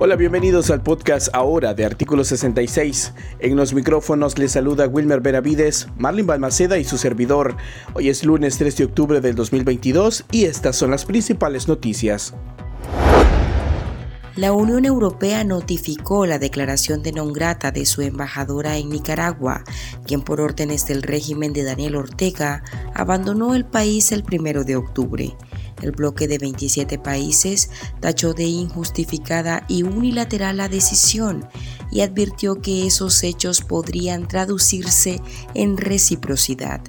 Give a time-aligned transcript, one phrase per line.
[0.00, 3.14] Hola, bienvenidos al podcast ahora de Artículo 66.
[3.40, 7.56] En los micrófonos les saluda Wilmer Benavides, Marlin Balmaceda y su servidor.
[7.94, 12.32] Hoy es lunes 3 de octubre del 2022 y estas son las principales noticias.
[14.36, 19.64] La Unión Europea notificó la declaración de non grata de su embajadora en Nicaragua,
[20.06, 22.62] quien por órdenes del régimen de Daniel Ortega
[22.94, 25.36] abandonó el país el primero de octubre.
[25.82, 27.70] El bloque de 27 países
[28.00, 31.48] tachó de injustificada y unilateral la decisión
[31.90, 35.20] y advirtió que esos hechos podrían traducirse
[35.54, 36.80] en reciprocidad.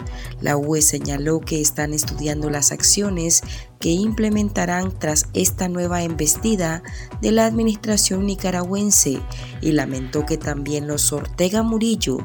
[0.42, 3.42] La UE señaló que están estudiando las acciones
[3.80, 6.84] que implementarán tras esta nueva embestida
[7.22, 9.20] de la administración nicaragüense
[9.62, 12.18] y lamentó que también los Ortega Murillo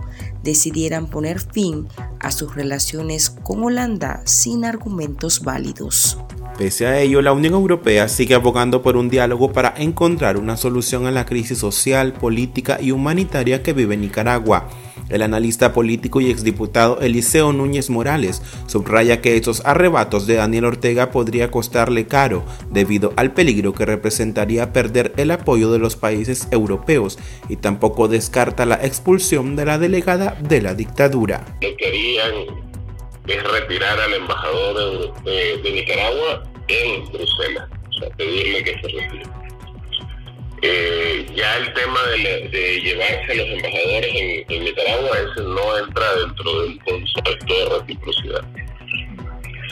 [0.42, 1.88] decidieran poner fin
[2.20, 6.18] a sus relaciones con Holanda sin argumentos válidos.
[6.58, 11.04] Pese a ello, la Unión Europea sigue abogando por un diálogo para encontrar una solución
[11.06, 14.68] a la crisis social, política y humanitaria que vive Nicaragua.
[15.10, 21.10] El analista político y exdiputado Eliseo Núñez Morales subraya que estos arrebatos de Daniel Ortega
[21.10, 27.18] podría costarle caro debido al peligro que representaría perder el apoyo de los países europeos
[27.48, 31.44] y tampoco descarta la expulsión de la delegada de la dictadura
[33.26, 39.22] es retirar al embajador de, Nicaragua en Bruselas, o sea, pedirle que se retire.
[40.62, 40.93] Eh,
[41.34, 46.78] ya el tema de, llevarse a los embajadores en, Nicaragua, ese no entra dentro del
[46.84, 48.44] concepto de reciprocidad.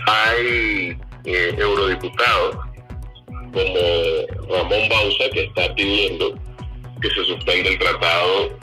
[0.07, 2.57] Hay eh, eurodiputados
[3.53, 6.35] como Ramón Bausa que está pidiendo
[7.01, 8.59] que se suspenda el tratado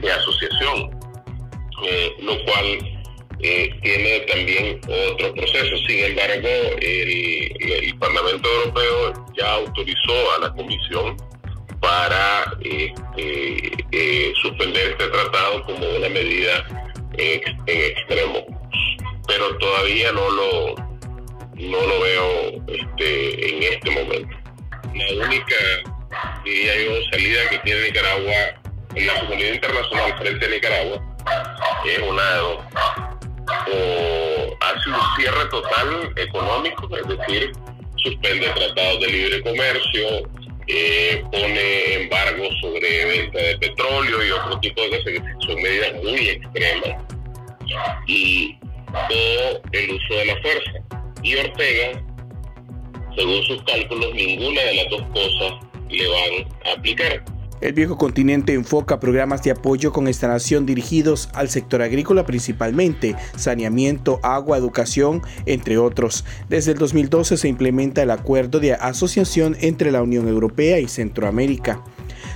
[0.00, 0.90] de asociación,
[1.86, 2.92] eh, lo cual
[3.40, 4.80] eh, tiene también
[5.12, 5.76] otro proceso.
[5.86, 6.48] Sin embargo,
[6.80, 11.16] el, Parlamento Europeo ya autorizó a la Comisión
[11.82, 16.64] para este, eh, suspender este tratado como una medida
[17.18, 18.46] en, extremo.
[19.26, 20.74] Pero todavía no lo,
[21.56, 24.36] no lo veo este, en este momento.
[24.94, 25.56] La única,
[26.44, 28.32] diría yo, salida que tiene Nicaragua
[28.94, 31.12] en la comunidad internacional frente a Nicaragua
[31.84, 32.58] es una de dos
[33.44, 37.52] o hace un cierre total económico, es decir,
[37.96, 40.22] suspende tratados de libre comercio,
[41.30, 46.28] pone embargo sobre venta de petróleo y otro tipo de cosas que son medidas muy
[46.28, 47.04] extremas,
[48.06, 48.56] y
[49.08, 50.72] todo el uso de la fuerza.
[51.22, 52.02] Y Ortega,
[53.16, 55.54] según sus cálculos, ninguna de las dos cosas
[55.88, 57.24] le van a aplicar.
[57.62, 64.18] El viejo continente enfoca programas de apoyo con instalación dirigidos al sector agrícola principalmente, saneamiento,
[64.24, 66.24] agua, educación, entre otros.
[66.48, 71.84] Desde el 2012 se implementa el acuerdo de asociación entre la Unión Europea y Centroamérica.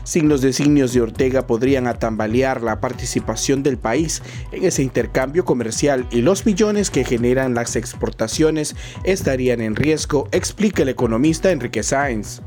[0.05, 4.23] Signos de signos de Ortega podrían atambalear la participación del país
[4.53, 10.85] en ese intercambio comercial y los millones que generan las exportaciones estarían en riesgo, explica
[10.85, 12.43] el economista Enrique Sáenz.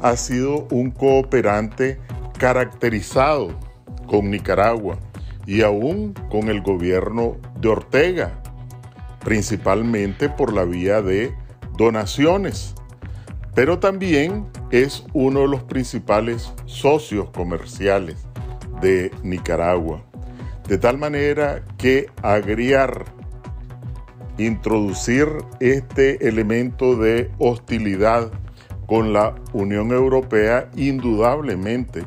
[0.00, 1.98] Ha sido un cooperante
[2.40, 3.50] caracterizado
[4.06, 4.98] con Nicaragua
[5.46, 8.32] y aún con el gobierno de Ortega,
[9.22, 11.34] principalmente por la vía de
[11.76, 12.74] donaciones,
[13.54, 18.26] pero también es uno de los principales socios comerciales
[18.80, 20.02] de Nicaragua.
[20.66, 23.04] De tal manera que agriar,
[24.38, 25.28] introducir
[25.60, 28.32] este elemento de hostilidad
[28.86, 32.06] con la Unión Europea indudablemente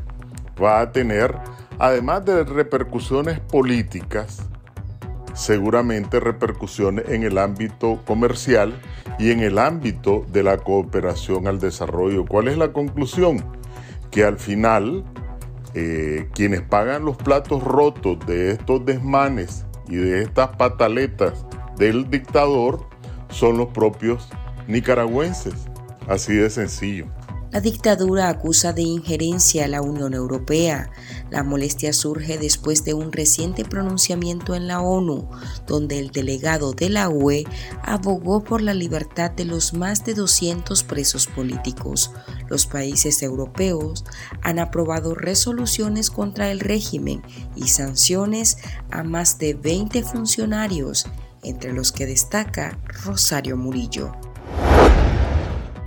[0.64, 1.36] va a tener,
[1.80, 4.48] además de repercusiones políticas,
[5.34, 8.80] seguramente repercusiones en el ámbito comercial
[9.20, 12.26] y en el ámbito de la cooperación al desarrollo.
[12.26, 13.44] ¿Cuál es la conclusión?
[14.12, 15.04] Que al final
[15.74, 21.46] eh, quienes pagan los platos rotos de estos desmanes y de estas pataletas
[21.78, 22.88] del dictador
[23.30, 24.30] son los propios
[24.68, 25.66] nicaragüenses.
[26.08, 27.08] Así de sencillo.
[27.54, 30.90] La dictadura acusa de injerencia a la Unión Europea.
[31.30, 35.30] La molestia surge después de un reciente pronunciamiento en la ONU,
[35.68, 37.44] donde el delegado de la UE
[37.84, 42.10] abogó por la libertad de los más de 200 presos políticos.
[42.50, 44.04] Los países europeos
[44.42, 47.22] han aprobado resoluciones contra el régimen
[47.56, 48.58] y sanciones
[48.90, 51.06] a más de 20 funcionarios,
[51.44, 54.12] entre los que destaca Rosario Murillo.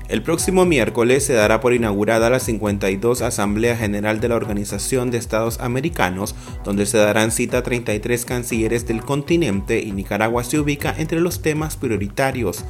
[0.08, 5.18] El próximo miércoles se dará por inaugurada la 52 Asamblea General de la Organización de
[5.18, 11.18] Estados Americanos, donde se darán cita 33 cancilleres del continente y Nicaragua se ubica entre
[11.18, 12.64] los temas prioritarios.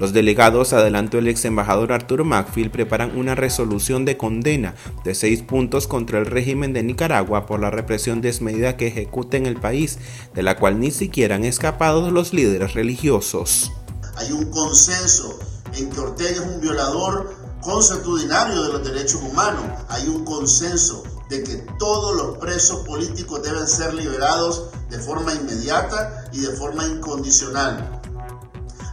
[0.00, 5.42] Los delegados, adelantó el ex embajador Arturo Macfield, preparan una resolución de condena de seis
[5.42, 9.98] puntos contra el régimen de Nicaragua por la represión desmedida que ejecuta en el país,
[10.34, 13.70] de la cual ni siquiera han escapado los líderes religiosos.
[14.16, 19.64] Hay un consenso en que Ortega es un violador consuetudinario de los derechos humanos.
[19.88, 26.24] Hay un consenso de que todos los presos políticos deben ser liberados de forma inmediata
[26.32, 28.00] y de forma incondicional.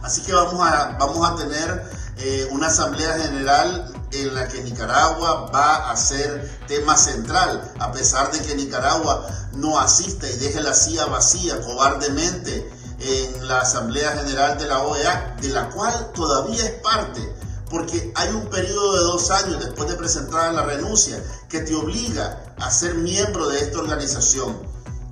[0.02, 5.50] Así que vamos a, vamos a tener eh, una asamblea general en la que Nicaragua
[5.52, 10.74] va a ser tema central, a pesar de que Nicaragua no asista y deje la
[10.74, 16.80] silla vacía cobardemente en la Asamblea General de la OEA, de la cual todavía es
[16.82, 17.38] parte
[17.70, 22.54] porque hay un periodo de dos años después de presentar la renuncia que te obliga
[22.58, 24.56] a ser miembro de esta organización.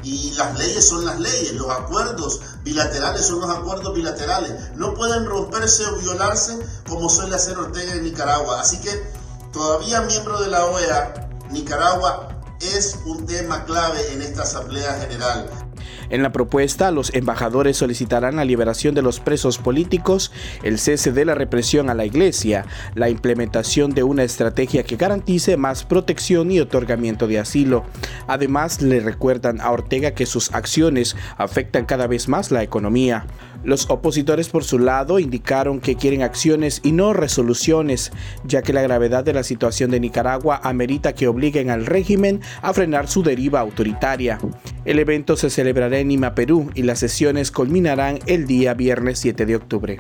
[0.03, 4.75] Y las leyes son las leyes, los acuerdos bilaterales son los acuerdos bilaterales.
[4.77, 8.61] No pueden romperse o violarse como suele hacer Ortega en Nicaragua.
[8.61, 9.11] Así que
[9.53, 12.29] todavía miembro de la OEA, Nicaragua
[12.61, 15.66] es un tema clave en esta Asamblea General.
[16.11, 20.33] En la propuesta, los embajadores solicitarán la liberación de los presos políticos,
[20.63, 22.65] el cese de la represión a la Iglesia,
[22.95, 27.85] la implementación de una estrategia que garantice más protección y otorgamiento de asilo.
[28.27, 33.27] Además, le recuerdan a Ortega que sus acciones afectan cada vez más la economía.
[33.65, 38.13] Los opositores por su lado indicaron que quieren acciones y no resoluciones,
[38.45, 42.73] ya que la gravedad de la situación de Nicaragua amerita que obliguen al régimen a
[42.73, 44.39] frenar su deriva autoritaria.
[44.85, 49.47] El evento se celebrará en Lima, Perú, y las sesiones culminarán el día viernes 7
[49.47, 49.99] de octubre.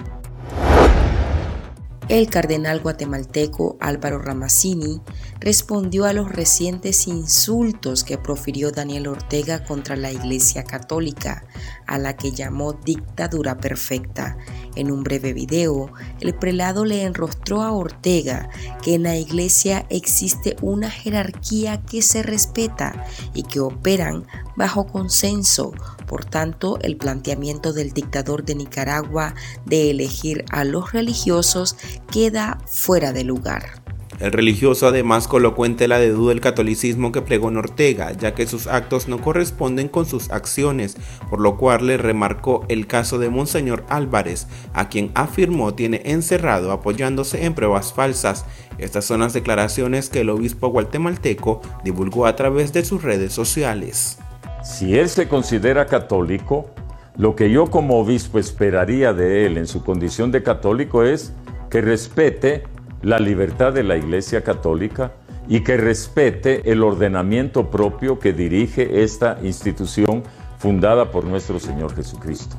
[2.08, 5.00] El cardenal guatemalteco Álvaro Ramazzini
[5.40, 11.44] respondió a los recientes insultos que profirió Daniel Ortega contra la Iglesia Católica,
[11.84, 14.38] a la que llamó dictadura perfecta.
[14.76, 18.48] En un breve video, el prelado le enrostró a Ortega
[18.82, 24.26] que en la Iglesia existe una jerarquía que se respeta y que operan
[24.56, 25.72] bajo consenso
[26.06, 29.34] por tanto, el planteamiento del dictador de Nicaragua
[29.64, 31.76] de elegir a los religiosos
[32.10, 33.85] queda fuera de lugar.
[34.18, 38.34] El religioso además colocó en tela de duda el catolicismo que plegó en Ortega, ya
[38.34, 40.96] que sus actos no corresponden con sus acciones,
[41.28, 46.72] por lo cual le remarcó el caso de Monseñor Álvarez, a quien afirmó tiene encerrado
[46.72, 48.46] apoyándose en pruebas falsas.
[48.78, 54.18] Estas son las declaraciones que el obispo guatemalteco divulgó a través de sus redes sociales.
[54.64, 56.70] Si él se considera católico,
[57.18, 61.32] lo que yo como obispo esperaría de él en su condición de católico es
[61.70, 62.64] que respete
[63.02, 65.12] la libertad de la Iglesia Católica
[65.48, 70.22] y que respete el ordenamiento propio que dirige esta institución
[70.58, 72.56] fundada por nuestro Señor Jesucristo.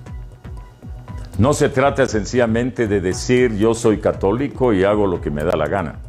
[1.38, 5.56] No se trata sencillamente de decir yo soy católico y hago lo que me da
[5.56, 6.00] la gana.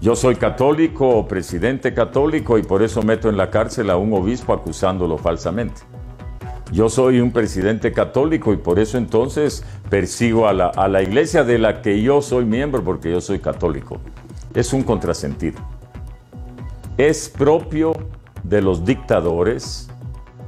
[0.00, 4.12] Yo soy católico o presidente católico y por eso meto en la cárcel a un
[4.12, 5.80] obispo acusándolo falsamente.
[6.70, 11.42] Yo soy un presidente católico y por eso entonces persigo a la, a la iglesia
[11.44, 13.98] de la que yo soy miembro porque yo soy católico.
[14.54, 15.58] Es un contrasentido.
[16.98, 17.92] Es propio
[18.42, 19.88] de los dictadores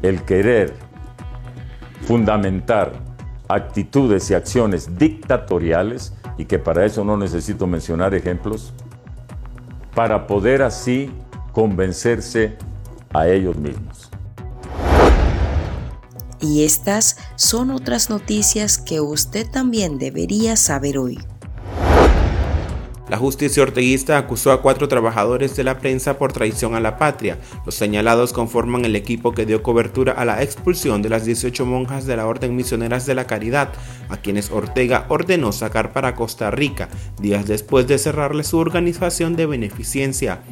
[0.03, 0.75] el querer
[2.03, 2.93] fundamentar
[3.49, 8.73] actitudes y acciones dictatoriales y que para eso no necesito mencionar ejemplos
[9.95, 11.11] para poder así
[11.53, 12.57] convencerse
[13.13, 14.10] a ellos mismos.
[16.41, 21.19] Y estas son otras noticias que usted también debería saber hoy.
[23.11, 27.39] La justicia orteguista acusó a cuatro trabajadores de la prensa por traición a la patria.
[27.67, 32.07] Los señalados conforman el equipo que dio cobertura a la expulsión de las 18 monjas
[32.07, 33.71] de la Orden Misioneras de la Caridad,
[34.11, 36.89] a quienes Ortega ordenó sacar para Costa Rica,
[37.21, 40.43] días después de cerrarle su organización de beneficencia.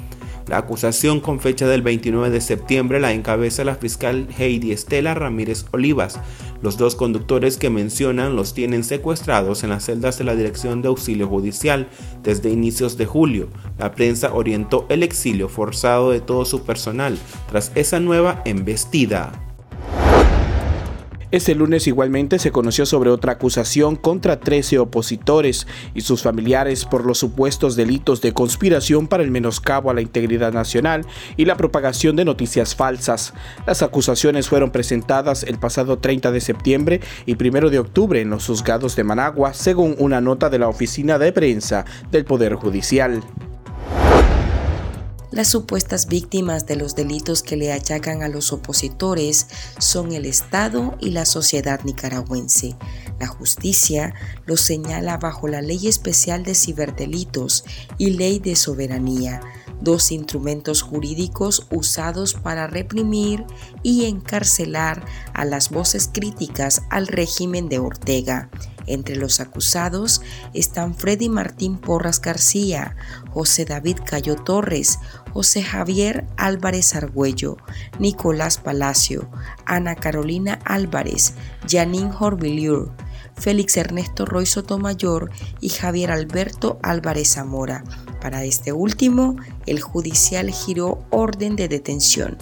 [0.48, 5.66] La acusación con fecha del 29 de septiembre la encabeza la fiscal Heidi Estela Ramírez
[5.72, 6.18] Olivas.
[6.62, 10.88] Los dos conductores que mencionan los tienen secuestrados en las celdas de la Dirección de
[10.88, 11.88] Auxilio Judicial
[12.22, 13.48] desde inicios de julio.
[13.78, 17.18] La prensa orientó el exilio forzado de todo su personal
[17.50, 19.47] tras esa nueva embestida.
[21.30, 27.04] Este lunes igualmente se conoció sobre otra acusación contra 13 opositores y sus familiares por
[27.04, 31.04] los supuestos delitos de conspiración para el menoscabo a la integridad nacional
[31.36, 33.34] y la propagación de noticias falsas.
[33.66, 38.46] Las acusaciones fueron presentadas el pasado 30 de septiembre y 1 de octubre en los
[38.46, 43.22] juzgados de Managua, según una nota de la oficina de prensa del Poder Judicial.
[45.30, 49.46] Las supuestas víctimas de los delitos que le achacan a los opositores
[49.78, 52.76] son el Estado y la sociedad nicaragüense.
[53.20, 54.14] La justicia
[54.46, 57.64] lo señala bajo la Ley Especial de Ciberdelitos
[57.98, 59.42] y Ley de Soberanía,
[59.82, 63.44] dos instrumentos jurídicos usados para reprimir
[63.82, 65.04] y encarcelar
[65.34, 68.48] a las voces críticas al régimen de Ortega.
[68.88, 70.22] Entre los acusados
[70.54, 72.96] están Freddy Martín Porras García,
[73.30, 74.98] José David Cayo Torres,
[75.32, 77.56] José Javier Álvarez Argüello,
[77.98, 79.30] Nicolás Palacio,
[79.64, 81.34] Ana Carolina Álvarez,
[81.68, 82.92] Janine Horvilliur,
[83.36, 85.30] Félix Ernesto Roy Sotomayor
[85.60, 87.84] y Javier Alberto Álvarez Zamora.
[88.20, 92.36] Para este último, el judicial giró orden de detención.